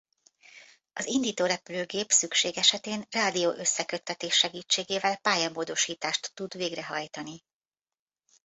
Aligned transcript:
Az 0.93 1.05
indító 1.05 1.45
repülőgép 1.45 2.11
szükség 2.11 2.57
esetén 2.57 3.05
rádió-összeköttetés 3.11 4.35
segítségével 4.35 5.17
pályamódosítást 5.17 6.31
tud 6.33 6.53
végrehajtani. 6.57 7.43